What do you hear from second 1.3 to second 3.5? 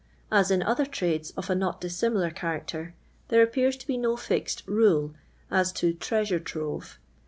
of a not dissimilar character, there